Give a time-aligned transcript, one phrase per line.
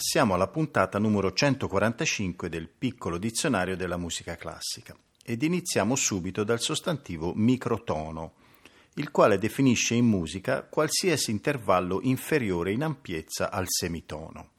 [0.00, 6.58] siamo alla puntata numero 145 del piccolo dizionario della musica classica ed iniziamo subito dal
[6.58, 8.32] sostantivo microtono,
[8.94, 14.52] il quale definisce in musica qualsiasi intervallo inferiore in ampiezza al semitono.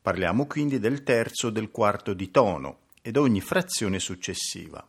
[0.00, 4.86] Parliamo quindi del terzo o del quarto di tono ed ogni frazione successiva.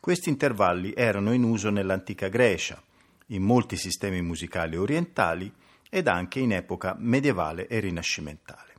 [0.00, 2.82] Questi intervalli erano in uso nell'antica Grecia,
[3.26, 5.50] in molti sistemi musicali orientali
[5.88, 8.71] ed anche in epoca medievale e rinascimentale.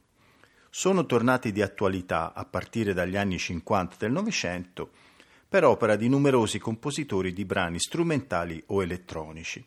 [0.75, 4.89] Sono tornati di attualità a partire dagli anni 50 del Novecento
[5.47, 9.63] per opera di numerosi compositori di brani strumentali o elettronici,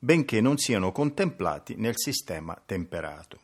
[0.00, 3.38] benché non siano contemplati nel sistema temperato.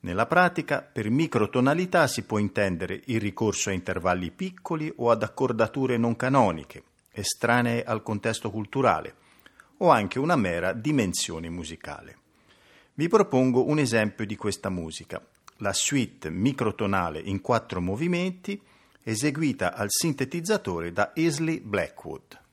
[0.00, 5.96] Nella pratica, per microtonalità si può intendere il ricorso a intervalli piccoli o ad accordature
[5.96, 9.14] non canoniche, estranee al contesto culturale,
[9.78, 12.18] o anche una mera dimensione musicale.
[12.92, 15.18] Vi propongo un esempio di questa musica,
[15.58, 18.60] la suite microtonale in quattro movimenti
[19.02, 22.44] eseguita al sintetizzatore da Isley Blackwood.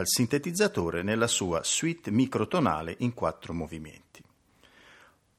[0.00, 4.22] Al sintetizzatore nella sua suite microtonale in quattro movimenti.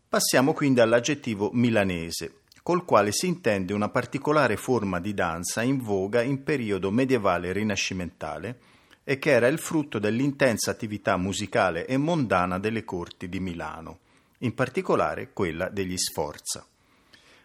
[0.08, 6.22] Passiamo quindi all'aggettivo milanese, col quale si intende una particolare forma di danza in voga
[6.22, 8.60] in periodo medievale rinascimentale
[9.04, 14.00] e che era il frutto dell'intensa attività musicale e mondana delle corti di Milano,
[14.40, 16.66] in particolare quella degli Sforza.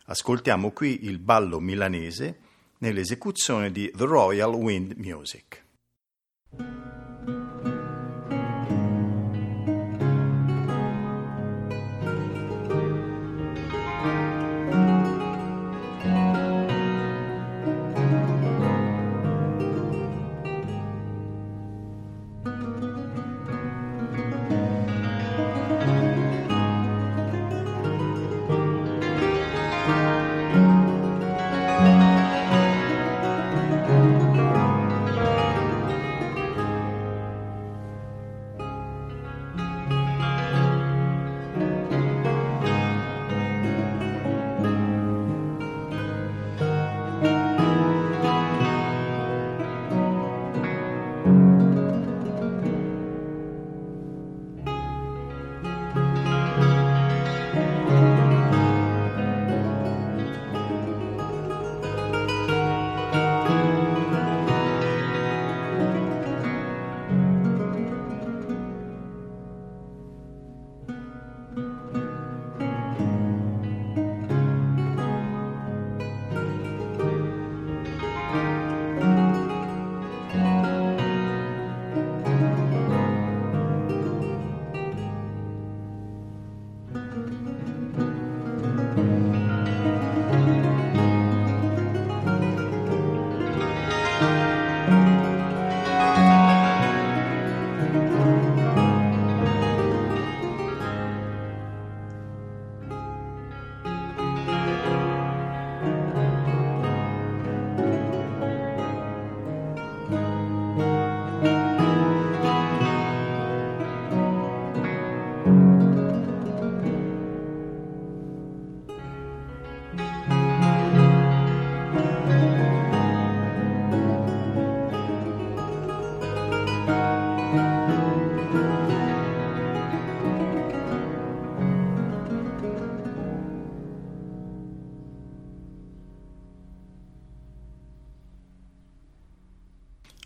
[0.06, 2.40] Ascoltiamo qui il ballo milanese
[2.78, 5.64] nell'esecuzione di The Royal Wind Music.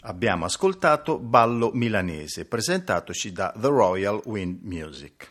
[0.04, 5.30] Abbiamo ascoltato Ballo milanese, presentatoci da The Royal Wind Music.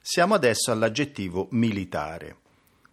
[0.00, 2.36] Siamo adesso all'aggettivo militare,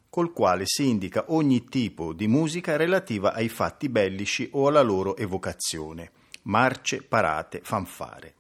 [0.10, 5.16] col quale si indica ogni tipo di musica relativa ai fatti bellici o alla loro
[5.16, 6.12] evocazione,
[6.44, 8.34] marce, parate, fanfare.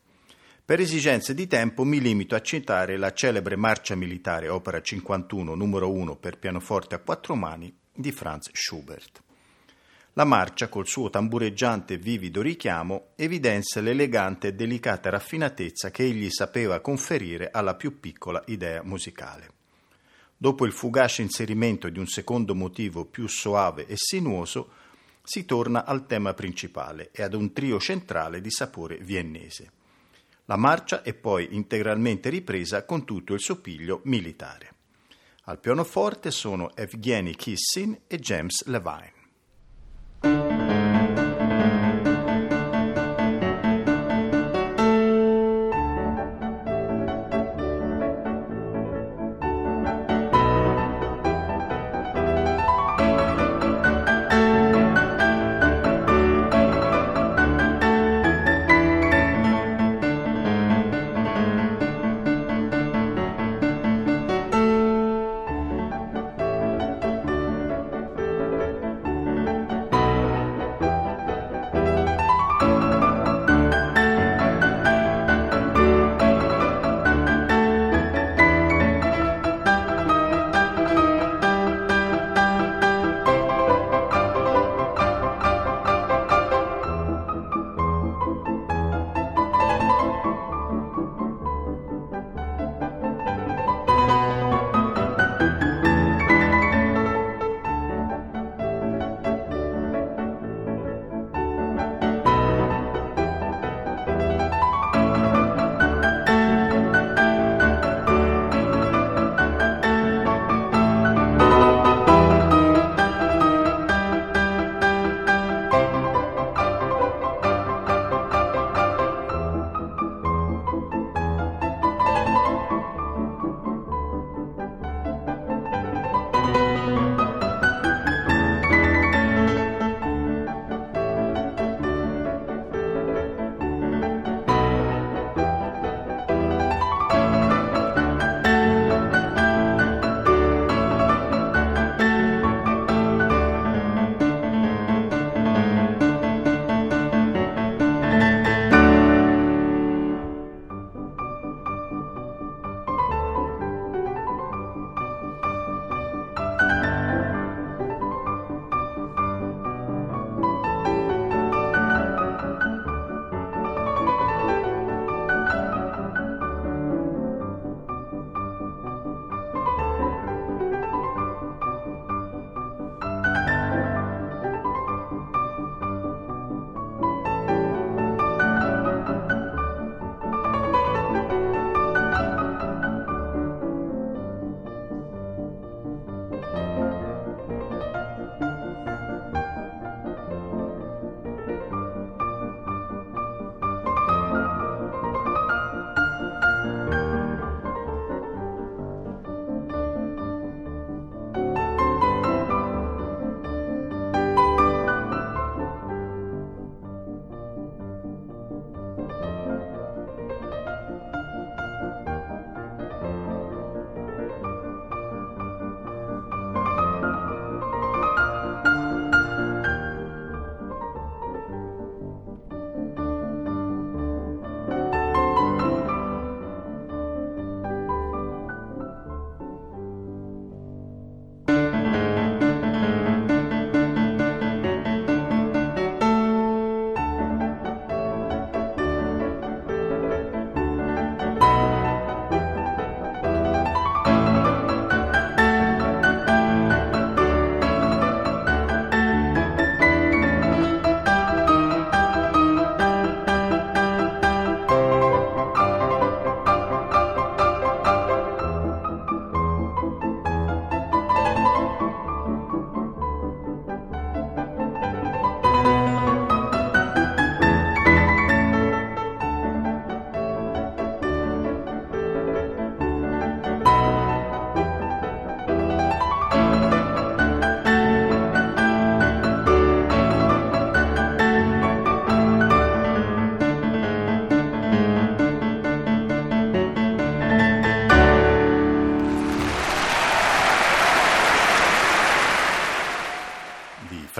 [0.65, 5.89] Per esigenze di tempo mi limito a citare la celebre marcia militare opera 51 numero
[5.89, 9.23] 1 per pianoforte a quattro mani di Franz Schubert.
[10.17, 16.31] La marcia, col suo tambureggiante e vivido richiamo, evidenzia l'elegante e delicata raffinatezza che egli
[16.31, 19.51] sapeva conferire alla più piccola idea musicale.
[20.35, 24.71] Dopo il fugace inserimento di un secondo motivo più soave e sinuoso,
[25.21, 29.71] si torna al tema principale e ad un trio centrale di sapore viennese.
[30.45, 34.73] La marcia è poi integralmente ripresa con tutto il suo piglio militare.
[35.43, 39.16] Al pianoforte sono Evgeny Kissin e James Levine.
[40.23, 40.76] Música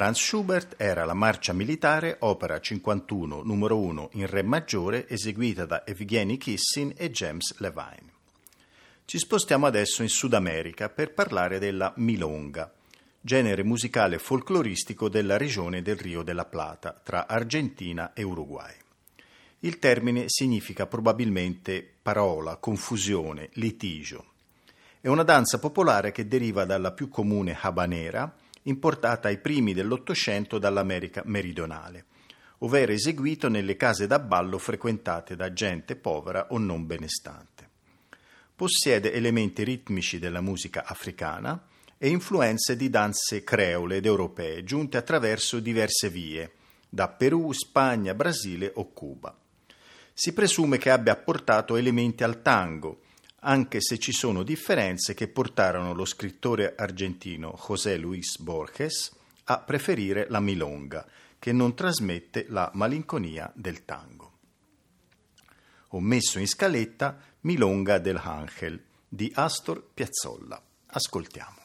[0.07, 5.85] Franz Schubert era la marcia militare, opera 51, numero 1 in Re maggiore, eseguita da
[5.85, 8.13] Evgeny Kissin e James Levine.
[9.03, 12.73] Ci spostiamo adesso in Sud America per parlare della milonga,
[13.19, 18.73] genere musicale folcloristico della regione del Rio della Plata, tra Argentina e Uruguay.
[19.59, 24.23] Il termine significa probabilmente parola, confusione, litigio.
[25.01, 28.33] È una danza popolare che deriva dalla più comune habanera,
[28.67, 32.05] importata ai primi dell'Ottocento dall'America meridionale,
[32.59, 37.69] ovvero eseguito nelle case da ballo frequentate da gente povera o non benestante.
[38.55, 41.61] Possiede elementi ritmici della musica africana
[41.97, 46.51] e influenze di danze creole ed europee giunte attraverso diverse vie,
[46.89, 49.35] da Perù, Spagna, Brasile o Cuba.
[50.13, 53.01] Si presume che abbia apportato elementi al tango,
[53.47, 60.27] anche se ci sono differenze che portarono lo scrittore argentino José Luis Borges a preferire
[60.29, 61.07] la milonga,
[61.39, 64.39] che non trasmette la malinconia del tango.
[65.91, 70.61] Ho messo in scaletta Milonga del Angel di Astor Piazzolla.
[70.87, 71.56] Ascoltiamo.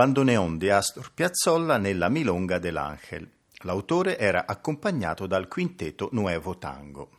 [0.00, 3.28] Bandoneon di Astor Piazzolla nella Milonga dell'Angel.
[3.64, 7.10] L'autore era accompagnato dal quintetto Nuevo Tango.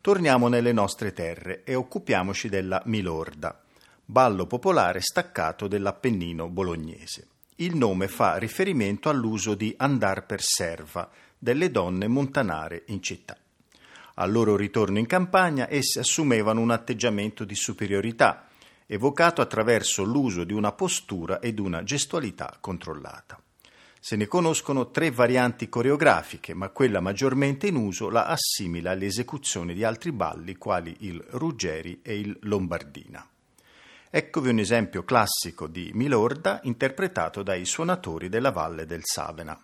[0.00, 3.60] Torniamo nelle nostre terre e occupiamoci della Milorda,
[4.04, 7.26] ballo popolare staccato dell'Appennino bolognese.
[7.56, 13.36] Il nome fa riferimento all'uso di andar per serva delle donne montanare in città.
[14.14, 18.46] Al loro ritorno in campagna esse assumevano un atteggiamento di superiorità,
[18.86, 23.40] evocato attraverso l'uso di una postura ed una gestualità controllata.
[24.00, 29.74] Se ne conoscono tre varianti coreografiche, ma quella maggiormente in uso la assimila alle esecuzioni
[29.74, 33.24] di altri balli quali il Ruggeri e il Lombardina.
[34.10, 39.58] Eccovi un esempio classico di Milorda interpretato dai suonatori della Valle del Savena.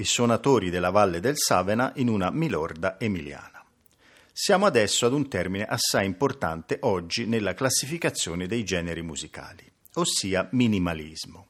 [0.00, 3.62] I suonatori della Valle del Savena in una milorda emiliana.
[4.32, 11.48] Siamo adesso ad un termine assai importante oggi nella classificazione dei generi musicali, ossia minimalismo.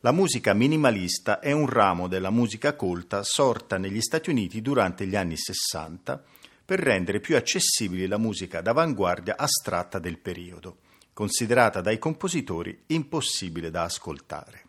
[0.00, 5.16] La musica minimalista è un ramo della musica colta sorta negli Stati Uniti durante gli
[5.16, 6.22] anni 60
[6.64, 10.78] per rendere più accessibile la musica d'avanguardia astratta del periodo,
[11.12, 14.67] considerata dai compositori impossibile da ascoltare.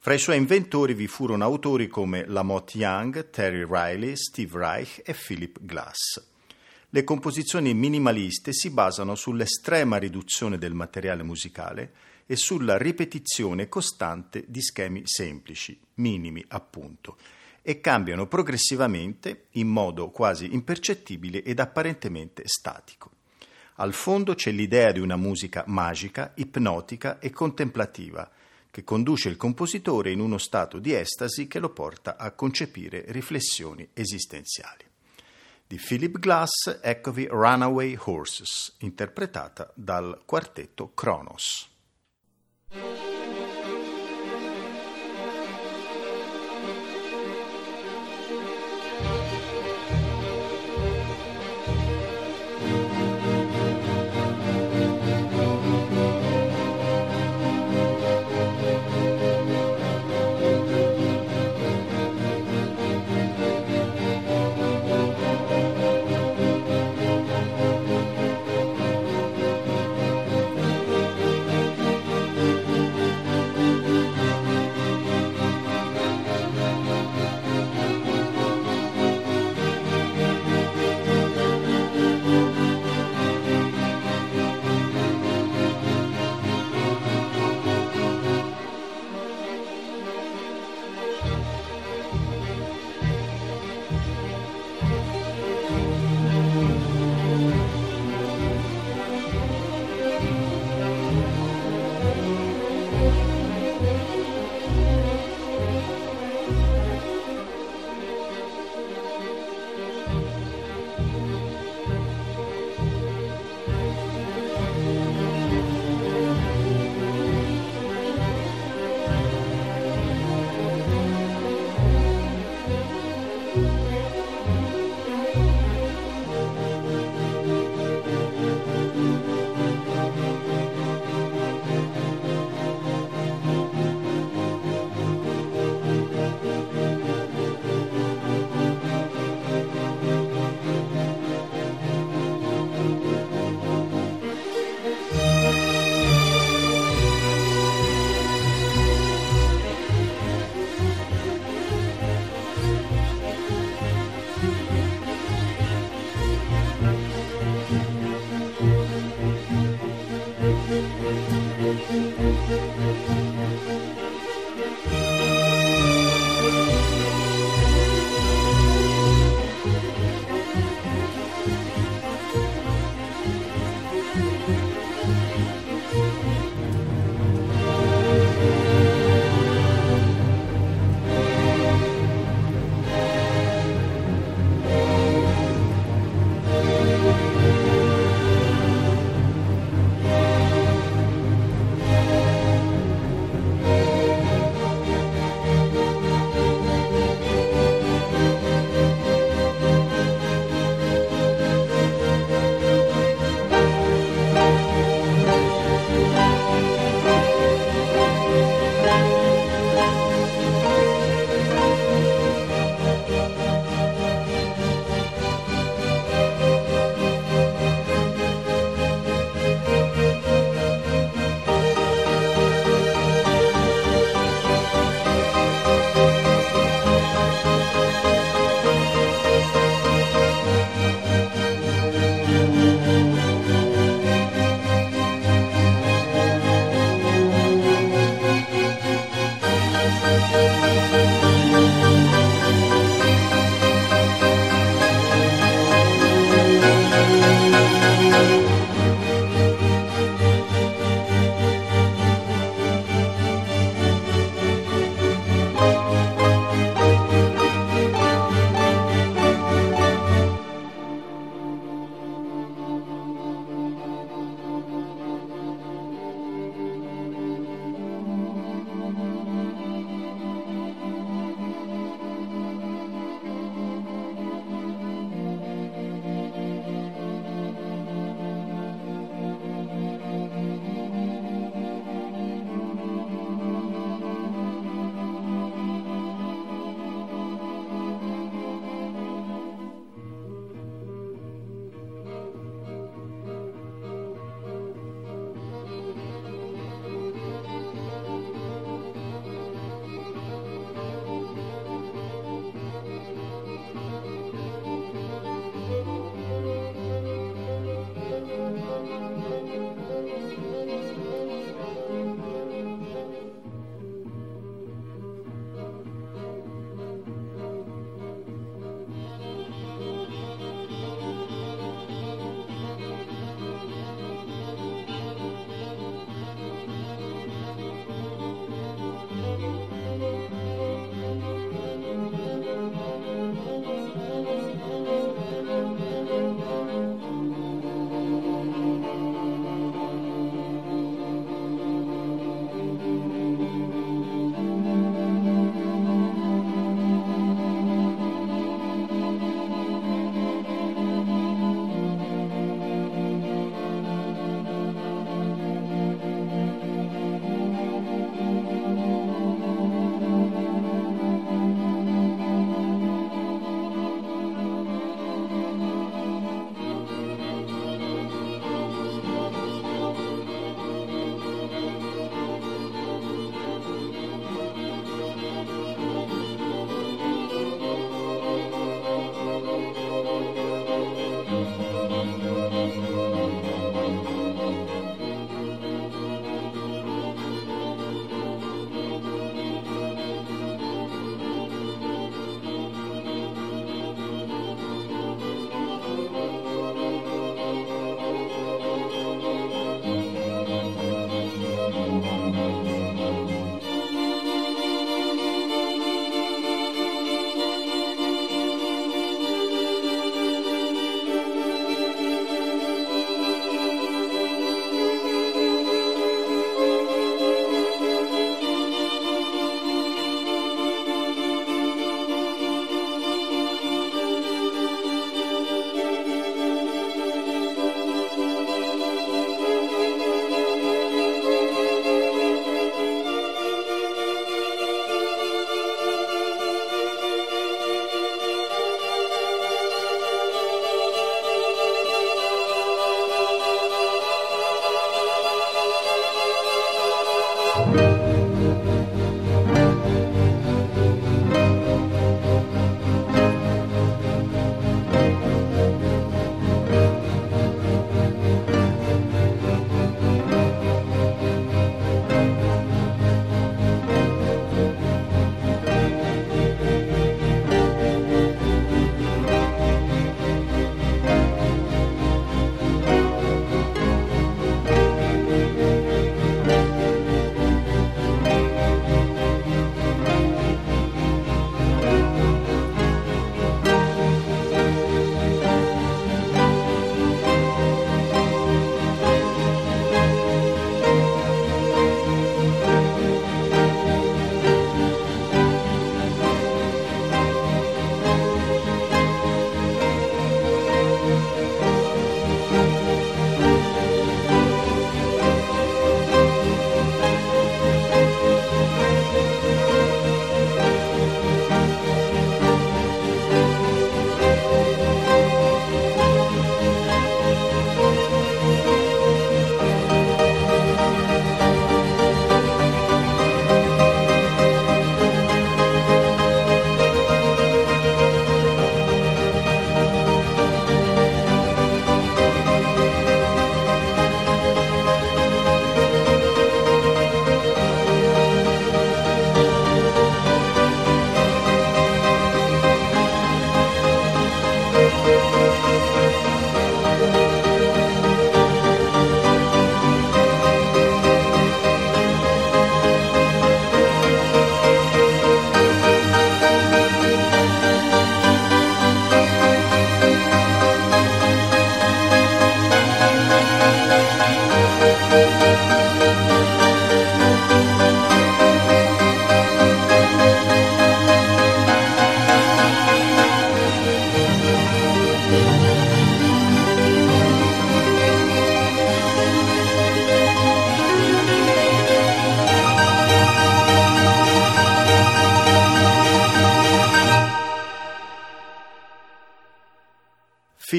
[0.00, 5.12] Fra i suoi inventori vi furono autori come Lamotte Young, Terry Riley, Steve Reich e
[5.12, 6.24] Philip Glass.
[6.90, 11.92] Le composizioni minimaliste si basano sull'estrema riduzione del materiale musicale
[12.26, 17.16] e sulla ripetizione costante di schemi semplici, minimi appunto,
[17.60, 23.10] e cambiano progressivamente in modo quasi impercettibile ed apparentemente statico.
[23.80, 28.30] Al fondo c'è l'idea di una musica magica, ipnotica e contemplativa,
[28.70, 33.88] che conduce il compositore in uno stato di estasi che lo porta a concepire riflessioni
[33.94, 34.84] esistenziali.
[35.66, 41.68] Di Philip Glass eccovi Runaway Horses, interpretata dal quartetto Kronos.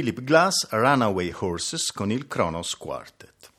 [0.10, 3.52] Philip Glass Runaway Horses con il Kronos Quartet.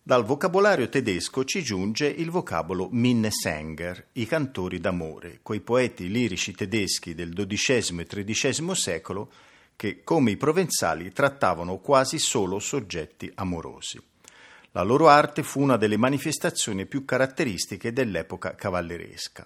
[0.00, 7.16] Dal vocabolario tedesco ci giunge il vocabolo Minnesänger, i cantori d'amore, quei poeti lirici tedeschi
[7.16, 9.32] del XII e XIII secolo
[9.74, 14.00] che, come i provenzali, trattavano quasi solo soggetti amorosi.
[14.72, 19.44] La loro arte fu una delle manifestazioni più caratteristiche dell'epoca cavalleresca.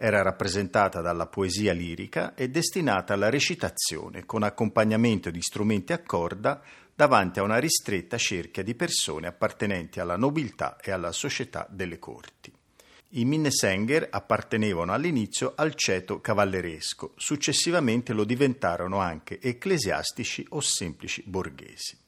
[0.00, 6.62] Era rappresentata dalla poesia lirica e destinata alla recitazione, con accompagnamento di strumenti a corda
[6.94, 12.52] davanti a una ristretta cerchia di persone appartenenti alla nobiltà e alla società delle corti.
[13.08, 21.98] I Minnesänger appartenevano all'inizio al ceto cavalleresco, successivamente lo diventarono anche ecclesiastici o semplici borghesi.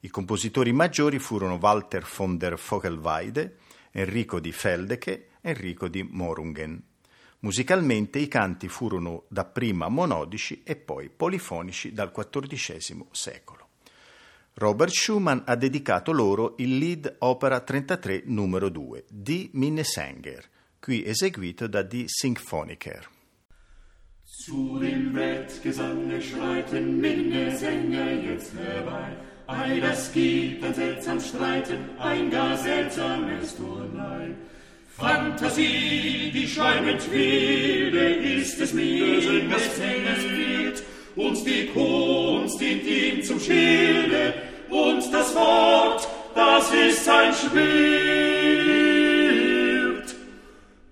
[0.00, 3.56] I compositori maggiori furono Walter von der Vogelweide,
[3.90, 6.90] Enrico di Feldeke Enrico di Morungen.
[7.44, 13.68] Musicalmente i canti furono dapprima monodici e poi polifonici dal XIV secolo.
[14.54, 21.66] Robert Schumann ha dedicato loro il lead opera 33 numero 2, Die Minnesänger, qui eseguito
[21.66, 23.08] da Die Symphoniker.
[24.24, 29.16] Zu dem Wettgesange schreiten Minnesänger jetzt herbei.
[29.46, 34.36] Ei, das gibt ein seltsam Streiten, ein gar seltsames Turnlein.
[35.02, 40.80] Fantasie, die schäumend wilde, ist es mir, des Sängers Bild,
[41.16, 44.34] und die Kunst dient ihm zum Schilde,
[44.70, 47.62] und das Wort, das ist sein Schwert.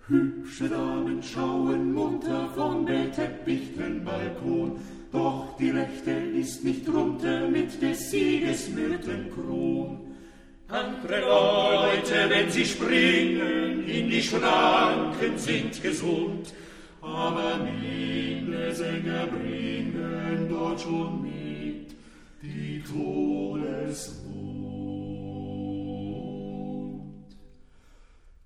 [0.09, 4.81] Hübsche Damen schauen munter von beteppichten Balkon,
[5.13, 10.01] doch die Rechte ist nicht drunter mit des Sieges Myrtenkron.
[10.67, 16.55] Andere Leute, wenn sie springen, in die Schranken sind gesund,
[17.03, 21.95] aber Minnesänger bringen dort schon mit
[22.43, 24.31] die Todeswut.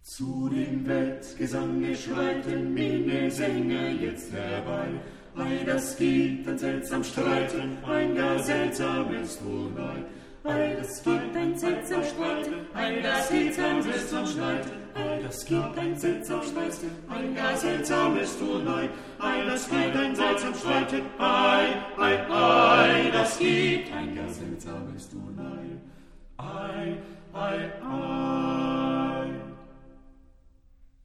[0.02, 4.88] Zu dem Wettgesange schreiten Minnesänger jetzt herbei,
[5.36, 10.04] Ei, das gibt ein seltsam Streiten, ein gar seltsames Turnei,
[10.44, 13.86] Ei, das gibt ein seltsam Streiten, ein gar seltsames
[14.30, 18.88] Streiten, Das gibt ein seltsam Streiten, ein gar seltsames Turnei,
[19.18, 25.80] Ei, das gibt ein seltsam Streiten, Ei, ei, ei, das gibt ein gar seltsames Turnei,
[26.36, 26.96] Ei,
[27.32, 29.30] ei, ei.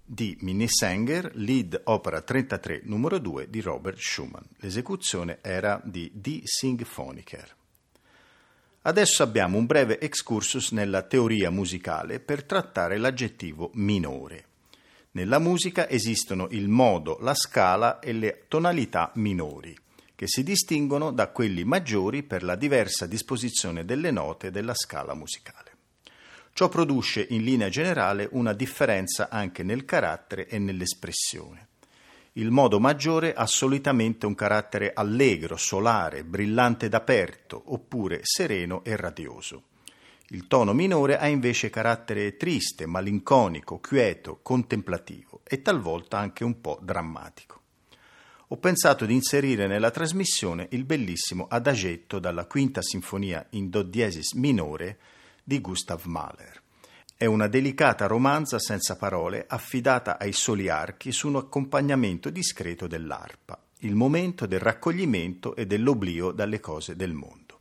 [0.06, 4.46] Di Minnesänger, lead opera 33 numero 2 di Robert Schumann.
[4.58, 7.59] L'esecuzione era di Die Symphoniker.
[8.82, 14.46] Adesso abbiamo un breve excursus nella teoria musicale per trattare l'aggettivo minore.
[15.12, 19.76] Nella musica esistono il modo, la scala e le tonalità minori,
[20.16, 25.72] che si distinguono da quelli maggiori per la diversa disposizione delle note della scala musicale.
[26.54, 31.69] Ciò produce in linea generale una differenza anche nel carattere e nell'espressione.
[32.40, 38.96] Il modo maggiore ha solitamente un carattere allegro, solare, brillante ed aperto, oppure sereno e
[38.96, 39.64] radioso.
[40.30, 46.80] Il tono minore ha invece carattere triste, malinconico, quieto, contemplativo e talvolta anche un po'
[46.82, 47.60] drammatico.
[48.48, 54.32] Ho pensato di inserire nella trasmissione il bellissimo adagetto dalla quinta sinfonia in do diesis
[54.32, 54.98] minore
[55.44, 56.62] di Gustav Mahler.
[57.22, 63.62] È una delicata romanza senza parole affidata ai soli archi su un accompagnamento discreto dell'arpa,
[63.80, 67.60] il momento del raccoglimento e dell'oblio dalle cose del mondo.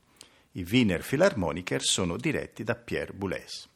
[0.52, 3.68] I Wiener Philharmoniker sono diretti da Pierre Boulez.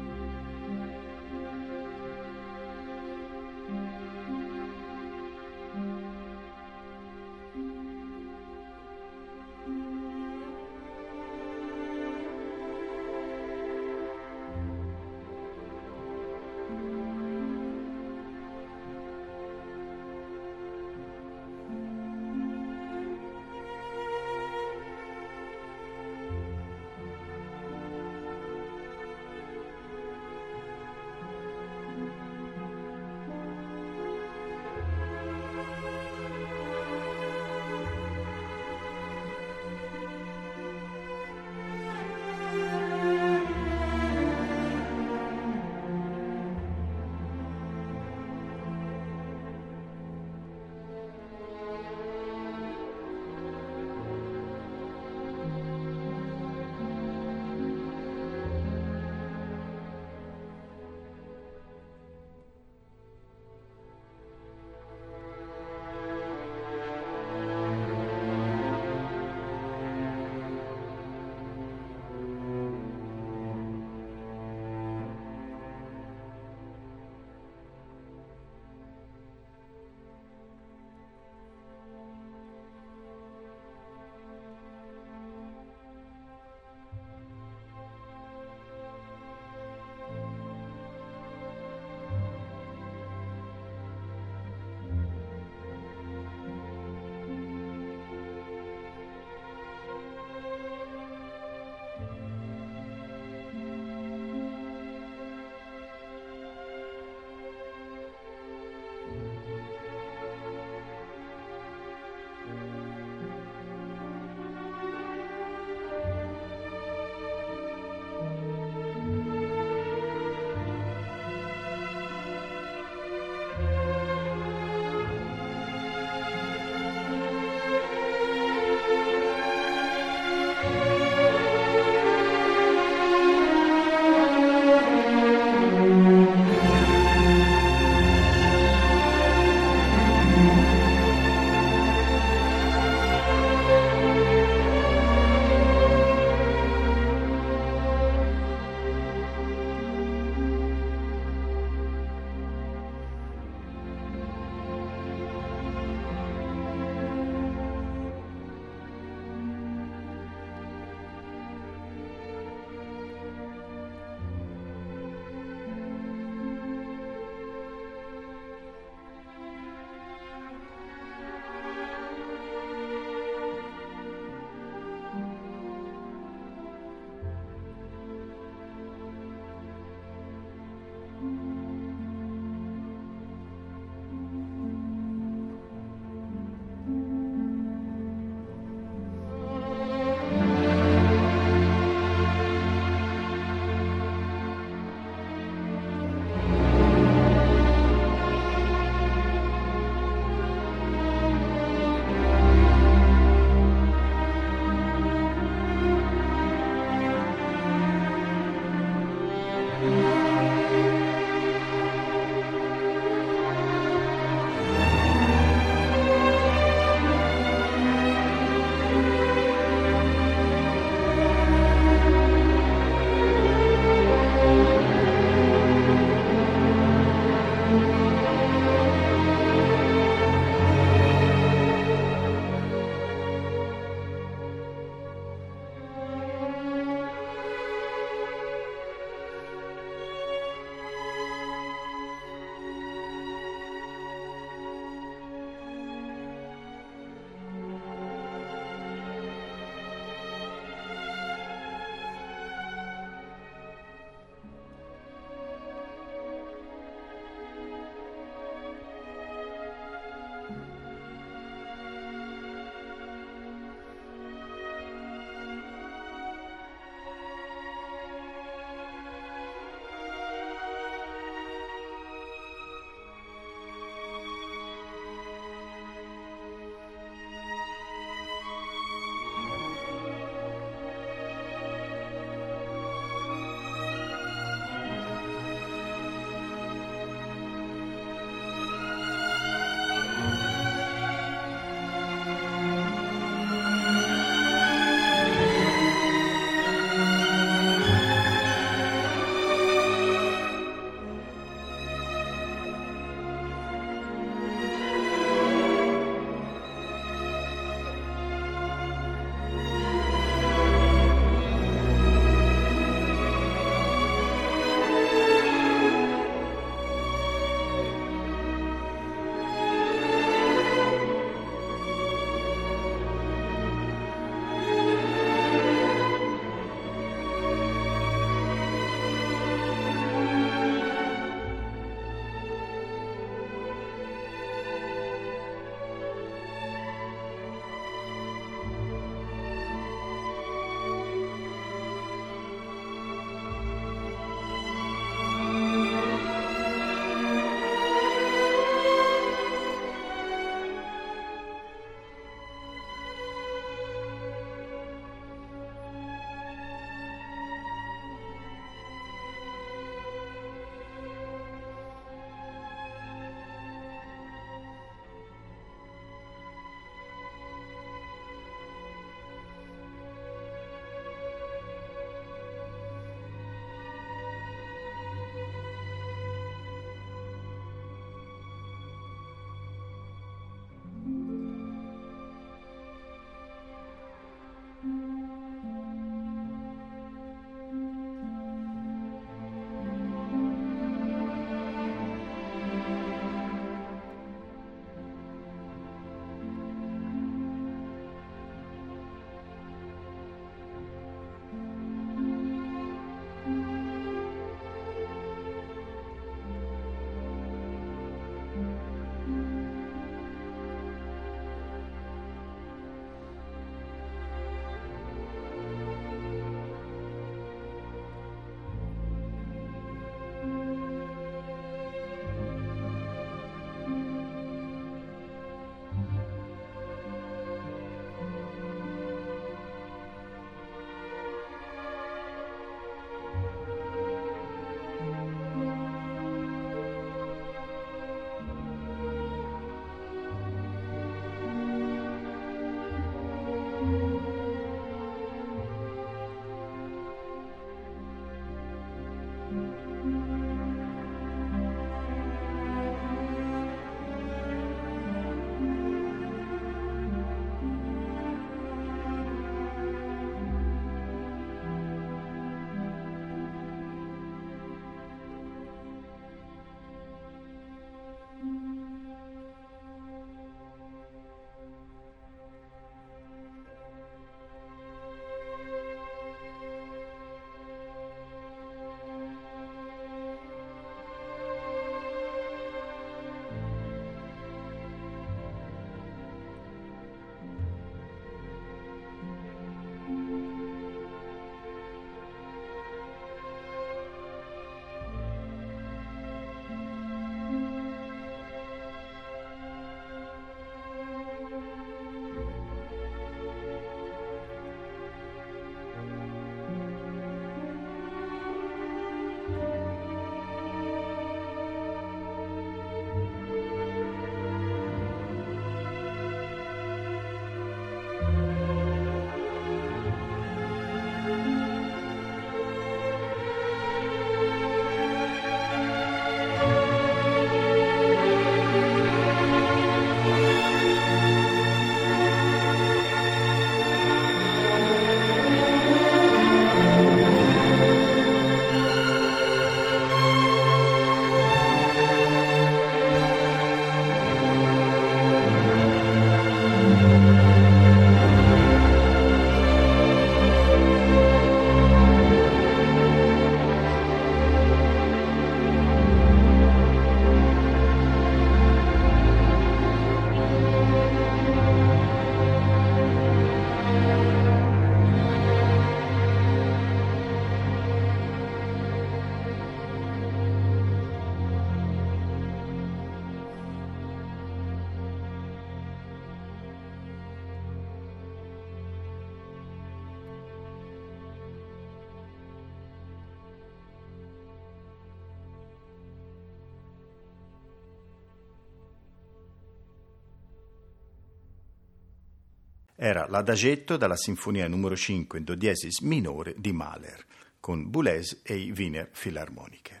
[592.98, 597.26] Era l'adagetto dalla Sinfonia numero 5 in Do diesis minore di Mahler,
[597.60, 600.00] con Boulez e i Wiener Philharmoniker.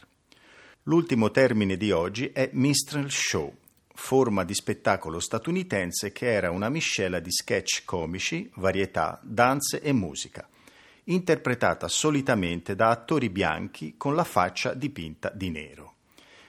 [0.84, 3.54] L'ultimo termine di oggi è Minstrel Show,
[3.92, 10.48] forma di spettacolo statunitense che era una miscela di sketch comici, varietà, danze e musica,
[11.04, 15.96] interpretata solitamente da attori bianchi con la faccia dipinta di nero.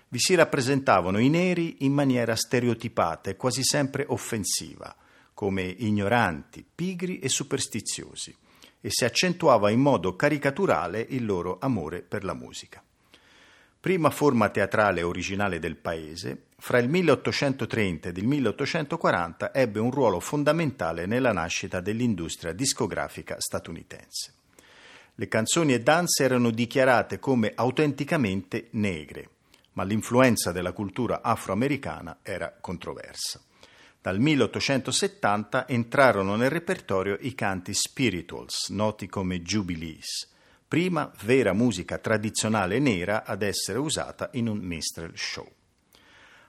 [0.07, 4.95] Vi si rappresentavano i neri in maniera stereotipata e quasi sempre offensiva,
[5.37, 8.35] come ignoranti, pigri e superstiziosi,
[8.81, 12.81] e si accentuava in modo caricaturale il loro amore per la musica
[13.87, 20.19] prima forma teatrale originale del paese, fra il 1830 ed il 1840 ebbe un ruolo
[20.19, 24.33] fondamentale nella nascita dell'industria discografica statunitense.
[25.15, 29.29] Le canzoni e danze erano dichiarate come autenticamente negre,
[29.71, 33.39] ma l'influenza della cultura afroamericana era controversa.
[34.07, 40.29] Dal 1870 entrarono nel repertorio i canti spirituals, noti come jubilees,
[40.65, 45.45] prima vera musica tradizionale nera ad essere usata in un minstrel show.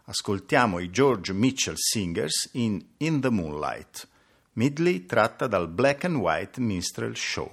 [0.04, 4.06] Ascoltiamo i George Mitchell Singers in In the Moonlight,
[4.52, 7.50] Midley tratta dal Black and White Minstrel Show.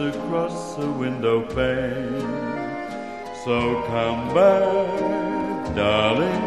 [0.00, 2.20] Across the window pane.
[3.44, 5.09] So come back,
[5.74, 6.42] darling.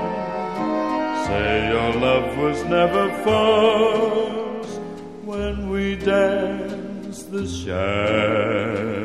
[1.25, 4.79] Say your love was never false
[5.23, 9.02] when we danced the shadow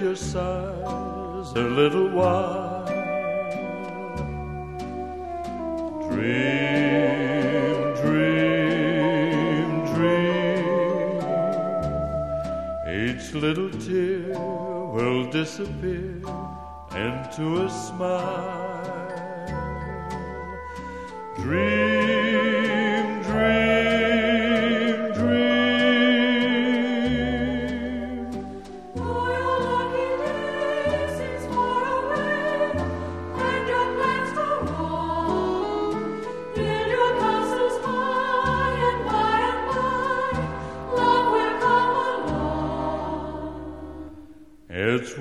[0.00, 1.89] your sighs a little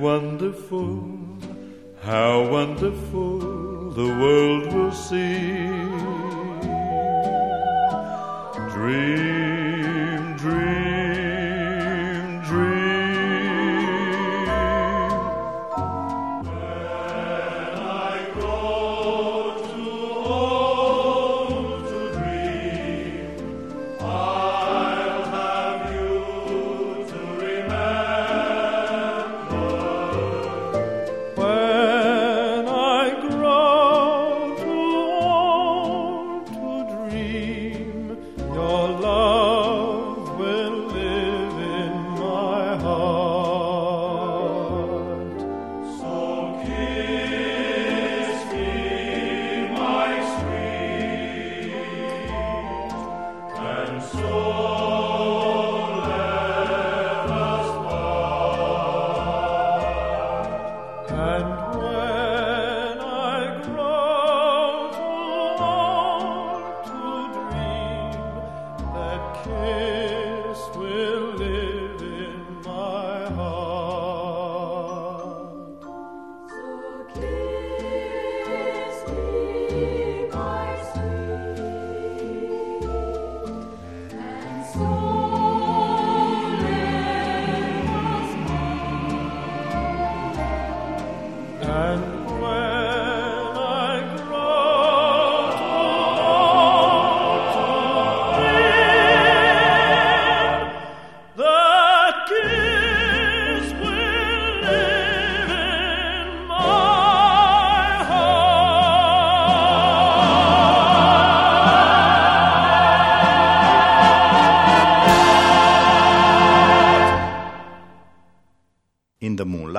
[0.10, 0.90] wonderful,
[2.02, 5.68] how wonderful the world will see.
[8.74, 9.49] Dream,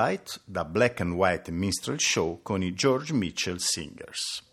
[0.01, 4.43] Moonlight, da Black and White Minstrel Show con i George Mitchell Singers.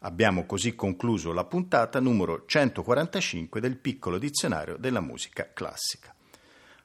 [0.00, 6.14] Abbiamo così concluso la puntata numero 145 del piccolo dizionario della musica classica.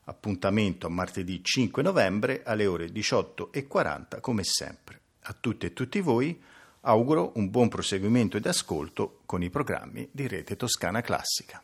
[0.05, 4.99] Appuntamento a martedì 5 novembre alle ore 18.40 come sempre.
[5.23, 6.41] A tutte e tutti voi
[6.81, 11.63] auguro un buon proseguimento ed ascolto con i programmi di Rete Toscana Classica.